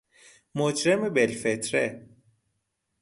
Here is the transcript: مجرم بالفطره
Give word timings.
مجرم 0.55 1.09
بالفطره 1.09 2.09